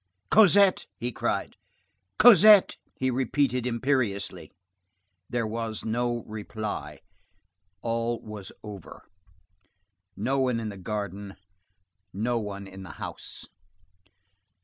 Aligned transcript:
—"Cosette!" 0.31 0.87
he 0.97 1.11
cried; 1.11 1.57
"Cosette!" 2.17 2.75
he 2.95 3.11
repeated 3.11 3.67
imperiously. 3.67 4.51
There 5.29 5.45
was 5.45 5.85
no 5.85 6.23
reply. 6.23 7.01
All 7.83 8.19
was 8.19 8.51
over. 8.63 9.03
No 10.17 10.39
one 10.39 10.59
in 10.59 10.69
the 10.69 10.77
garden; 10.77 11.35
no 12.11 12.39
one 12.39 12.65
in 12.65 12.81
the 12.81 12.93
house. 12.97 13.45